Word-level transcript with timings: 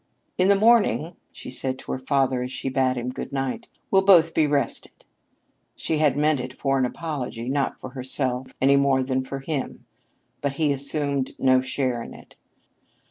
"In 0.35 0.47
the 0.47 0.55
morning," 0.55 1.15
she 1.31 1.51
said 1.51 1.77
to 1.77 1.91
her 1.91 1.99
father 1.99 2.41
as 2.41 2.51
she 2.51 2.69
bade 2.69 2.97
him 2.97 3.09
good 3.11 3.31
night, 3.31 3.69
"we'll 3.91 4.01
both 4.01 4.33
be 4.33 4.47
rested." 4.47 5.05
She 5.75 5.97
had 5.99 6.17
meant 6.17 6.39
it 6.39 6.55
for 6.59 6.79
an 6.79 6.85
apology, 6.85 7.47
not 7.47 7.79
for 7.79 7.91
herself 7.91 8.47
any 8.59 8.77
more 8.77 9.03
than 9.03 9.23
for 9.23 9.41
him, 9.41 9.85
but 10.41 10.53
he 10.53 10.73
assumed 10.73 11.33
no 11.37 11.61
share 11.61 12.01
in 12.01 12.15
it. 12.15 12.33